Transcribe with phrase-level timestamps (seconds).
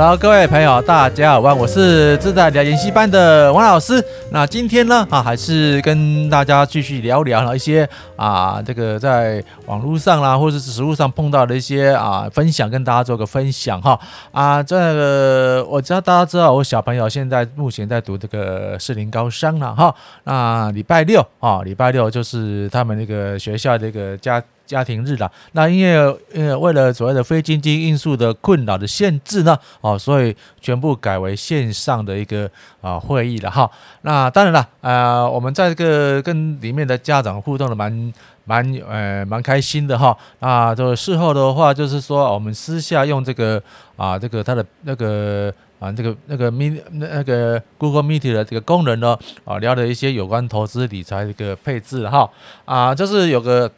[0.00, 4.00] Hello，各位朋友，大家好，我是自在理财研习班的王老师。
[4.30, 13.98] 那今天呢，啊，还是跟大家继续聊聊一些啊，这个在网络上啦，或者是实物上碰到的一些啊分享，跟大家做个分享哈。
[14.30, 19.92] 啊，这个我知道大家知道，我小朋友现在目前在读这个士林高商了哈。
[20.22, 24.40] 那礼拜六啊，礼拜六就是他们那个学校的一个家。
[24.68, 25.96] 家庭日了，那因为
[26.34, 32.48] 呃为了所谓的非经济因素的困扰的限制呢，哦，所以全部改为线上的一个
[32.82, 33.68] 啊会议了哈。
[34.02, 38.12] 那当然了，呃，我们在这个跟里面的家长互动的蛮
[38.44, 40.14] 蛮呃蛮开心的哈。
[40.40, 43.60] 那就事后的话，就是说我们私下用这个
[43.96, 52.28] 啊这个他的那个啊这个那个 Meet 那个 Google Meet 的这个功能呢，啊聊了一些有关投资理财的一个配置哈。
[52.66, 53.70] 啊，就是有个。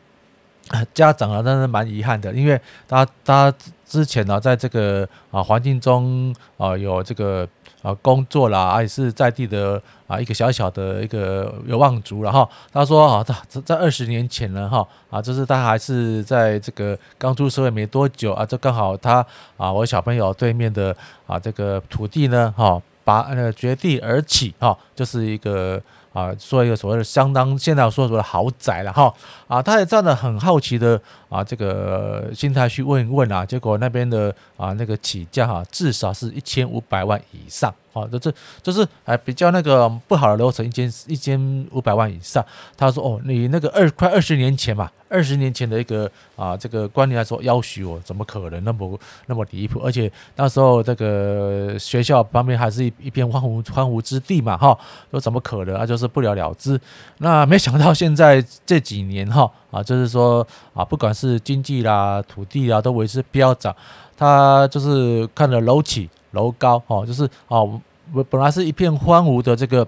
[0.95, 3.53] 家长啊，真是蛮遗憾的，因为他他
[3.85, 7.47] 之前呢，在这个啊环境中啊有这个
[7.83, 12.49] 啊工作啦，也是在地的啊一个小小的一个有望族然后。
[12.73, 20.97] 他说啊，在在二十年前呢哈啊，就是他还是在这个刚出社会没多久啊，就刚好他啊我小朋友对面的
[21.27, 25.83] 啊这个土地呢哈，拔呃绝地而起哈，就是一个。
[26.13, 29.13] 啊，说一个所谓的相当现在说说的豪宅了哈。
[29.47, 31.01] 啊，他也站得很好奇的
[31.31, 37.75] 啊，这个心态去问一问啊，结果那边的啊那个起价哈，至少是一千五百万以上。
[37.93, 42.45] 啊，就是就是还比较那个不好的楼层，一间一千五百万以上。
[42.77, 49.81] 他说：“哦，你那个二快二十年前嘛，二十年前的一个啊这个观念来说，要许我怎么可能那么那么离谱？
[49.81, 54.79] 而且那时候这个学校旁边还是一一片荒芜荒芜之地嘛，哈，
[55.11, 55.85] 说怎么可能啊？
[55.85, 56.81] 就是不了了之。
[57.19, 63.75] 那没想到现在这几年哈啊，就是说啊，不管是经济啦、土地啦，都为之飙涨。
[64.17, 67.81] 他就是看了楼起。”楼高哦，就是哦，
[68.15, 69.85] 本本来是一片荒芜的这个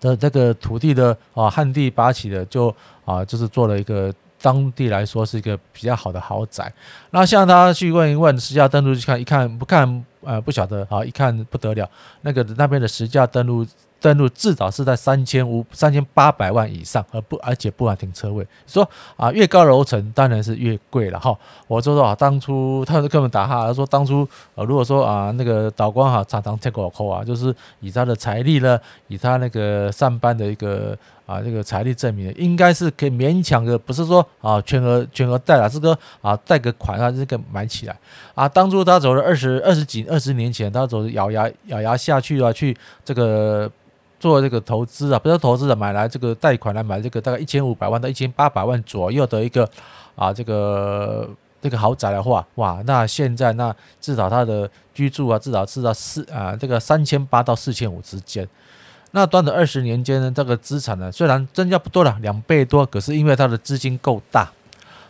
[0.00, 2.74] 的这个土地的啊，旱地拔起的，就
[3.04, 6.72] 啊，就是做了一个当地来说是一个比较好的豪宅。
[7.10, 11.86] 那向他去问一问，实价登录去看一看，不看呃不晓得啊，一看不得了，
[12.22, 13.66] 那个那边的实价登录。
[14.00, 18.46] 登录至少是在三千五、三千八百万以上，而不而且不含停车位。
[18.66, 21.36] 说啊，越高楼层当然是越贵了哈。
[21.66, 30.96] 我说说啊，当初他是跟我们打哈，他说当初啊，如果说啊，那个导光哈常常贴过扣啊，就是以他的财力呢，以他那个上班的一个
[31.26, 37.98] 啊这个财力证明，应该是可以勉强的，不是说啊全额全额贷了，是个啊贷个款啊这个买起来
[38.34, 38.48] 啊。
[38.48, 43.70] 当初他走了二十二十几二十年前，他走咬牙咬牙下去啊，去这个。
[44.18, 49.68] 做这个投资啊，不是投资的，买来这个贷款来买这个大概一千五百万到一千八百万左右的一个
[50.14, 51.28] 啊，这个
[51.60, 58.48] 这个豪宅的话，哇，那现在那至少他的居住啊，至少是到四啊，这个三千八到四千五之间。
[59.16, 64.52] 那短短二十年间呢，这个资产呢，虽然增加不多了，两倍多，可是因为它的资金够大。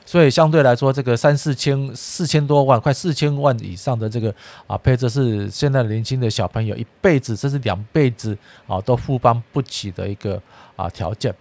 [0.05, 4.33] 所以相对来说，这个三四千、四千多万、快四千万以上的这个
[4.69, 10.41] 啊配置，是现在年轻的小朋友一辈子甚至两辈子啊都负担不起的一个
[10.77, 11.35] 啊条件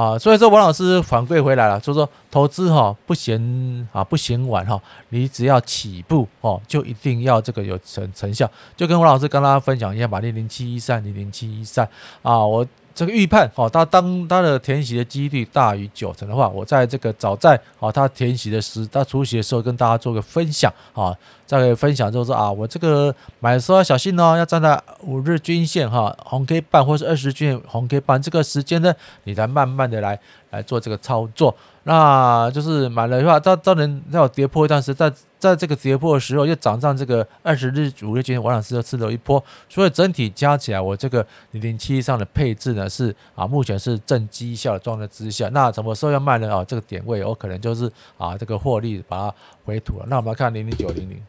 [0.00, 0.18] 啊。
[0.18, 8.50] 所以说，王老师反馈回来了，就是说投资哈不嫌啊不嫌晚哈，你只要起步哦，就一定要这个有成成效。
[8.76, 11.88] 就跟王老师跟大家分享一下吧，零零七一三零零七一三
[12.22, 12.66] 啊，我。
[12.98, 21.16] 这个预判哦，他当他的填息的几率大于九成的话，我在这个早在哦他填息的时，他除息的时候跟大家做个分享啊，
[21.46, 28.92] 再分享就是啊，我这个买的时候要小心哦，要站在五日均线哈红 K 棒或是二十均线红 K 棒这个时间呢，
[29.22, 30.18] 你才慢慢的来
[30.50, 31.54] 来做这个操作。
[31.84, 46.54] 那就是买了的话，到到能要跌破一段时间，在这个跌破的时候，又涨上这个二十日、五日均线，王老师又吃了一波，所以整体加起来，我这个零零七上的配置呢是啊，目前是正绩效的状态之下，那什么时候要卖呢？
[46.54, 50.06] 啊，这个点位我可能就是啊，这个获利把它回吐了。
[50.08, 51.22] 那我们来看零零九零零，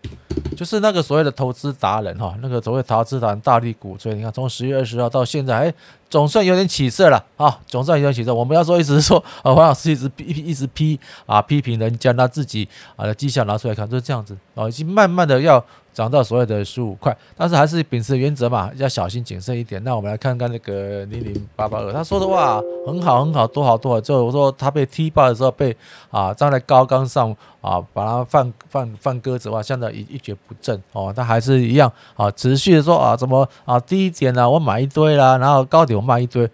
[0.57, 5.73] 就是那个所谓的投资达人哈，那个所谓投资达人大力鼓吹，你看从十月二十号到现在，哎。
[6.09, 7.59] 总算有点起色了啊！
[7.67, 8.33] 总算有点起色。
[8.33, 15.63] 我们要说，一直说啊，黄老师一直批，一直批啊，批评人家，他自己啊的绩效拿出来看，就是这样子啊，已经慢慢的要
[15.93, 19.81] 涨到所谓的十五块，但是还是秉持原则嘛，要小心谨慎一点。
[19.83, 24.01] 那我们来看看那个零零八八二，他说的话很好，很好，多好多好。
[24.01, 25.75] 就我说他被踢爆的时候被
[26.11, 34.49] 啊站在高岗上啊，把他放放放鸽子的话，现在一一蹶不振哦，他还是一样啊，持续的说啊，怎么啊低点呢？
[34.49, 35.97] 我买一堆啦，然后高点。
[35.97, 36.49] 我卖一堆，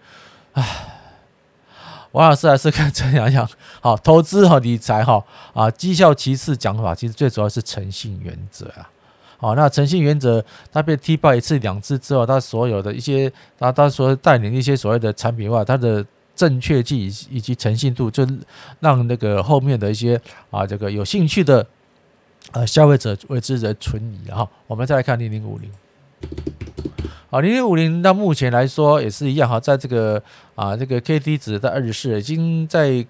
[0.54, 0.64] 唉，
[2.16, 3.46] 王老师还是跟陈洋洋
[3.82, 5.22] 好，投资和理财哈
[5.52, 8.88] 啊，绩效其次讲法，其实最主要是诚信原则啊。
[9.36, 10.42] 好，那诚信原则
[10.72, 16.02] 它被踢爆一次两次之后，它所有的一些，它它所带领一些所谓的产品化，它的
[16.34, 16.98] 正确性
[17.30, 18.26] 以及诚信度，就
[18.80, 20.18] 让那个后面的一些
[20.50, 21.66] 啊这个有兴趣的
[22.52, 24.48] 呃消费者为之而存疑哈。
[24.66, 25.70] 我们再来看零零五零，
[27.30, 30.22] 好，零零五零到目前来说也是一样哈，在这个
[30.54, 33.06] 啊这个 K D 值在二十四，已经在。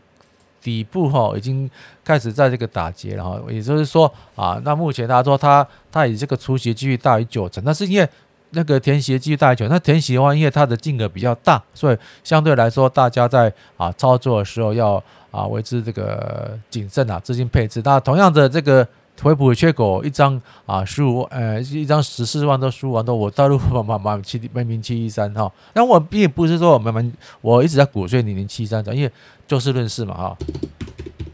[0.63, 1.71] 底部哈已经
[2.03, 8.09] 开始在这个打结了哈，也就是说啊，那目前大家说它它以这个除息几率大于九成，那是因为
[8.51, 17.81] 那个填息几率大于九，那填息的话，因为它的金额比较大，所以相对来说大家在啊操作的时候要啊为之这个谨慎啊资金配置。
[17.85, 18.85] 那同样的这个
[19.23, 27.05] 回补缺口一张啊十五呃一张十四万到十五万多，我大陆 买买七买零七一三哈，那我并不是说我们买
[27.41, 29.11] 我一直在鼓吹零零七三，因为。
[29.49, 30.37] 就事论事嘛，哈。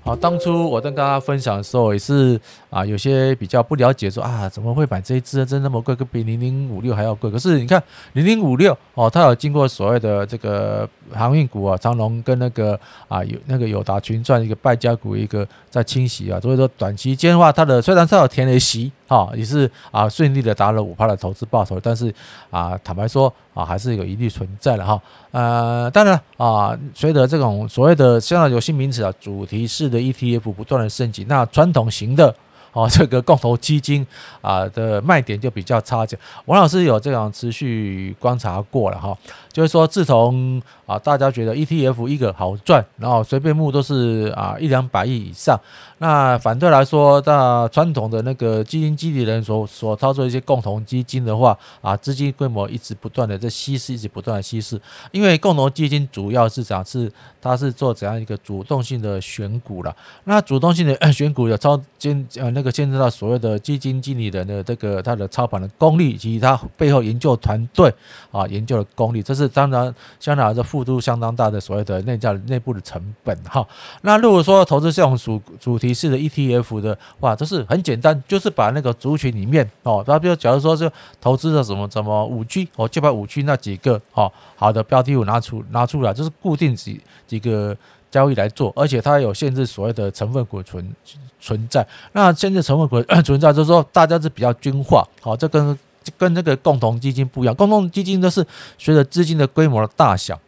[0.05, 2.39] 好，当初我跟大家分享的时候，也是
[2.73, 7.31] 啊，有些比较不了解，说啊，怎么会买这一支真那么贵，比零零五六还要贵？
[7.31, 7.81] 可是你看
[8.15, 22.13] 零零五六哦，它有经过所谓的这个航运股啊，长荣跟那个啊有那个友达群赚一个败家股一个在清洗啊，所以说短期间的话，它的虽然它有填了息，哈，也是啊顺利的达了五趴的投资报酬，但是
[22.51, 25.01] 啊，坦白说啊，还是有疑虑存在的哈。
[25.31, 29.93] 呃，当然啊，随着这种所谓的现在有新名词啊，主题式。
[29.93, 32.35] 的 ETF 不断的升级，那传统型的
[32.73, 34.07] 哦，这个共同基金
[34.41, 36.19] 啊的卖点就比较差劲。
[36.47, 39.17] 王老师有这样持续观察过了哈，
[39.53, 45.61] 就是说自从啊大家觉得 ETF 一个好赚，然后随便募都是啊一两百亿以上。
[45.99, 54.81] 那反对来说，那传统的那个基金经理人所所操作一些共同基金的话，啊，资金规模一直不断的在稀释，一直不断的稀释。
[55.13, 59.95] 因为共同基金主要是讲是它是做怎样一个主动性的选股了。
[60.25, 67.95] 那主动性的选股有操兼呃那个牵涉到所谓的基金经理人的这个他的操盘的功力以及他背后研究团队
[68.33, 73.67] 啊研究的功力，这是当然相当来说付出相当大的所谓的内价内部的成本哈。
[74.03, 80.91] 那如果说投资这种主主题，式的 ETF 的话，就是很简单，就是把那个族群里面哦，他比如假如说是
[81.21, 87.77] 投资的什么什么五 G 哦，就把五 G 那几个哦好的标的物拿出拿出来，就是固定几几个
[88.11, 90.95] 交易来做，而且它有限制所谓的成分股存
[91.41, 91.87] 存在。
[92.13, 95.79] 那限制成分股存在，就是说大家是比较均化，好，这跟
[96.19, 98.47] 跟这个共同基金不一样，共同基金都是
[98.79, 100.39] 随着资金的规模的大小。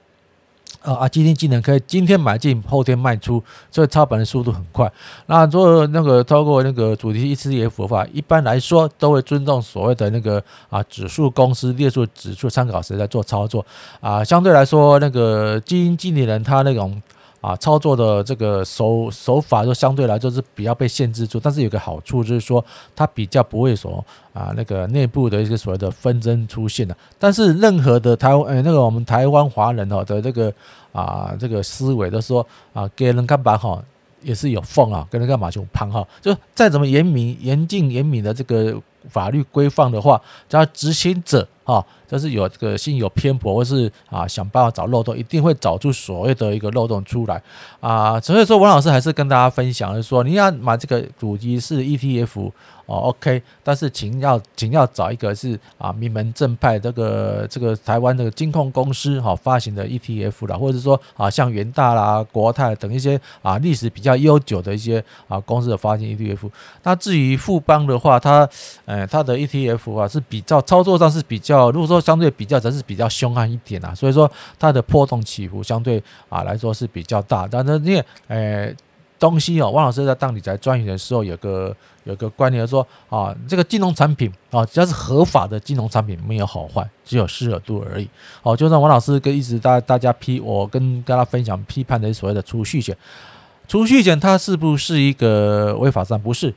[0.83, 1.09] 啊啊！
[1.09, 4.93] 基金经理可以今天买进，后天卖出，所以操盘的速度很快。
[5.25, 13.65] 那做那个透过那个主题 ETF 的话，一般来说都会尊重所谓的那个啊指数公司列出指数参考时来做操作
[14.03, 14.23] 啊。
[14.23, 17.01] 相对来说，那个基金经理人他那种。
[17.45, 22.65] 啊，操作的这个手手法就相对来说是比较被限制住，但是有个好处就是说，
[22.97, 24.03] 它比较不会说
[24.33, 26.97] 啊那个内部的一些所谓的纷争出现的。
[27.19, 30.51] 但是任何的台湾，呃，那个我们台湾华人哦的这个
[30.91, 33.79] 啊这个思维都说啊，给人干嘛哈，
[34.23, 38.75] 也是有缝啊，给人干嘛就胖哈，就再怎么严明严禁严明的这个
[39.11, 40.19] 法律规范的话，
[40.49, 41.47] 只要执行者。
[41.65, 47.43] 啊，就是有这个心有偏颇，或是啊想办法找漏洞，一定会找出所谓的一个漏洞出来
[47.81, 48.21] 啊。
[48.21, 52.53] 所以说，王老师还是跟大家分享，就是说，你要买这个主题是 ETF。
[52.87, 66.51] 哦，OK，但是请要请要找一个是啊名门正派这个这个台湾这个金控公司哈发行的 ETF 啦，或者说啊像元大啦、国泰等一些啊历史比较悠久的一些啊公司的发行 ETF。
[66.83, 68.47] 那至于富邦的话，它
[68.85, 77.49] 呃它的 ETF 啊是比较操作上是比较，如果说相对比较，则是比较凶悍一点啊，所以说它的波动起伏相对啊来说是比较大。
[77.51, 78.75] 但是因为呃。
[79.17, 88.07] 东西哦，汪老师在当理财专员的时候，有个有个观念说啊，这个金融产品啊，只要是合法的金融产品，没有好坏，只有适合度而已。
[88.43, 92.95] 哦，就像王老师跟一直大大家批，我跟大家分享批判的所谓的储蓄险，
[93.67, 96.53] 储蓄险它是不是一个违法上不是？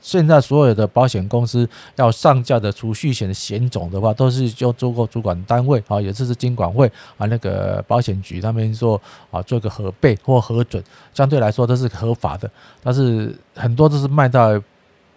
[0.00, 12.50] 现在所有的保险公司要上架的储蓄险险种的话，都是就做过主管单位啊，也就是金管会啊，那个保险局他们说啊，做个核备或核准，相对来说都是合法的。
[12.82, 14.60] 但是很多都是卖到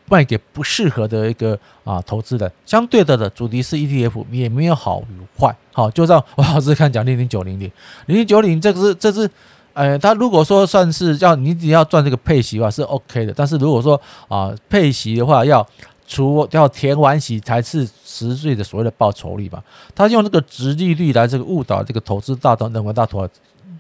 [0.10, 2.52] 卖给不适合的一个啊投资人。
[2.66, 5.56] 相对的的主题是 ETF 也没有好与坏。
[5.72, 7.72] 好，就像王老师看讲零零九零零
[8.08, 9.30] 零零九零这个是这是。
[9.74, 15.68] 呃，他如果说算是要你只要赚这个配息的话是 OK 的，但是如果说啊配息的话要
[16.06, 19.64] 除要填完息才是实际的所谓的报酬率吧，
[19.96, 23.28] 他用这个殖利率来这个误导这个投资大众认为大头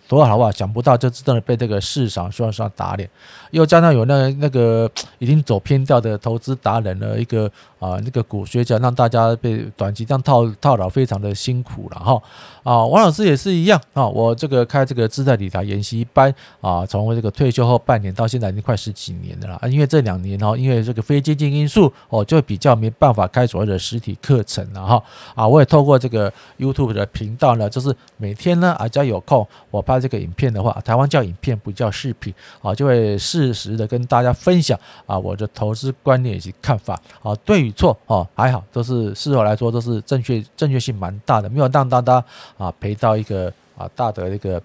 [0.07, 3.09] 多好啊，想不到就真的被这个市场需要上打脸，
[3.51, 12.21] 又加上有那那个已经走偏掉的投资达人的一个啊那个股学家，让大家被短期这样套套牢，非常的辛苦了哈。
[12.63, 25.03] 啊，王老师也是一样啊，我这个开这个自在理财研习班啊，从这个退休后半年到现在已经快十几年了啦，因为这两年哈，因为这个非经济因素哦，就比较没办法开所谓的实体课程了哈。
[25.35, 42.25] 啊，我也透过这个 YouTube 的频道呢，就是每天呢啊，只要有空我拍这个影片的话，台湾叫影片不叫视频啊，就会适时的跟大家分享啊我的投资观念以及看法啊，对与错哦还好，都是事后来说都是正确正确性蛮大的，没有让大家
[42.57, 44.59] 啊赔到一个啊大的一个。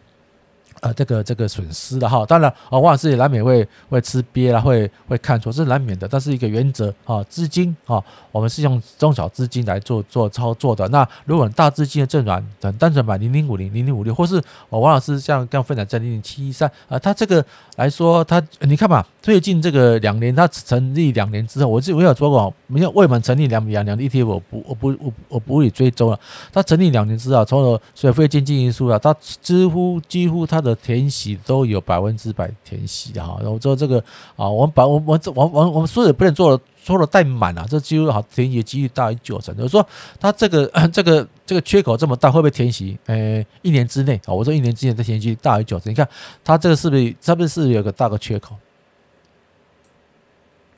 [0.80, 6.06] 呃，这个这个损失的哈，当然啊，王老师也难免会会吃瘪啦，会会看错，这是难免的。
[6.06, 10.86] 但是一个原则啊，资金啊，我们是用中小资金来做做操作的。
[10.88, 14.36] 那如果大资金的阵容，等单纯买零零五零零零五六，或是
[14.68, 17.44] 哦王老师像刚分享在零零七一三啊，他这个
[17.76, 26.18] 来说，他你看嘛，最近这个两年，他成立两年之后，我我有说过，没有未满成立两两年的 ETF，我不我不我我不会追踪了。
[26.50, 30.74] 他成立两年之后，从了所以非经济因素啊，他几乎几乎他的。
[30.88, 34.02] 填息都有百分之百填息的哈，然后之后这个
[34.36, 39.54] 啊，我们把我们我我我们说也不能做的做的太满啊，这几乎好填息几率大于九成。
[39.54, 39.86] 就是说
[40.18, 42.96] 它这个这个这个缺口这么大，会不会填息？
[43.04, 45.90] 呃，一年之内啊，我说一年之内的填息大于九成。
[45.90, 46.08] 你看
[46.42, 48.56] 它这个是不是是不是有个大个缺口？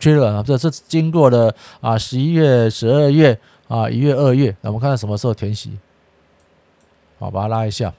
[0.01, 3.39] 缺了啊，这是经过了啊十一月、十二月
[3.69, 5.79] 啊一月、二月，那我们看看什么时候填息？
[7.21, 7.93] 好，把它拉一下。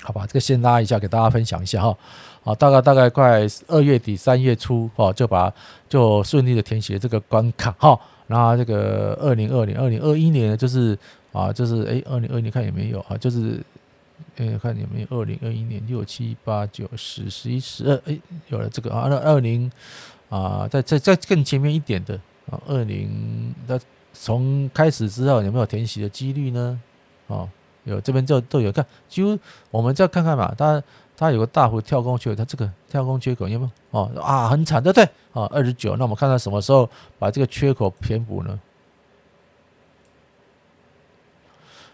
[0.00, 1.96] 好吧，这个先拉一下，给大家分享一下哈。
[2.44, 5.52] 好，大概大概快二月底三月初哦，就把
[5.88, 7.98] 就顺利的填写这个关卡哈。
[8.28, 10.96] 然后这个二零二零、二零二一年就是
[11.32, 13.16] 啊，就是哎，二零二零看有没有啊？
[13.16, 13.60] 就是
[14.36, 19.08] 哎，看有没有二零二一年六七八九十十一十二哎，有了这个啊。
[19.08, 19.70] 那二零
[20.28, 22.14] 啊，在在在更前面一点的
[22.50, 23.78] 啊，二零那
[24.12, 26.80] 从开始之后有没有填写的几率呢？
[27.28, 27.48] 啊？
[27.84, 29.38] 有这边就都有看，几乎
[29.70, 30.82] 我们再看看嘛，它
[31.16, 33.70] 它有个大幅跳空缺口，它这个跳空缺口有没有？
[33.92, 35.04] 哦啊，很惨，对不对？
[35.32, 38.60] 啊，二十九，那我们看看什么时候把这个缺口填补呢？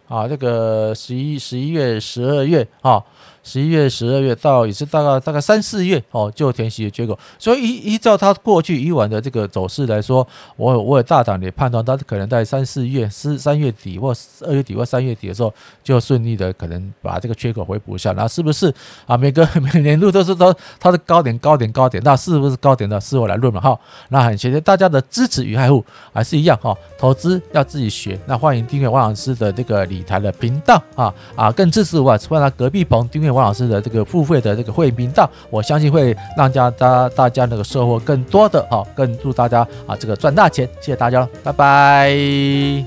[0.09, 3.03] 啊，这个十一十一月、十二月啊。
[3.45, 7.17] 十一月、十二月到也是大概大概三四月哦，就填息的缺口。
[7.39, 18.13] 所以依依照它过去以往的这个走势来说，我我也大胆的判断，它可能在三四月、四三月底或二月底或三月底的时候，就顺利的可能把这个缺口回补一下。
[18.13, 18.73] 那是不是
[19.07, 19.17] 啊？
[19.17, 22.99] 每个 每年度都是都它的高点、高点、高点，那是不是高点的？
[22.99, 23.79] 事后来论嘛哈。
[24.09, 25.85] 那很谢谢大家的支持与爱护，
[26.15, 26.75] 还是一样哈。
[26.97, 28.19] 投资要自己学。
[28.27, 33.34] 那欢迎订阅王老师的这个理财的频道啊啊，更支持我，欢迎隔壁棚订阅。
[33.35, 42.85] 王老师的这个付费的这个会频道，我相信会让大家大家那个收获更多的啊，更祝大家啊这个赚大钱，谢谢大家，拜拜。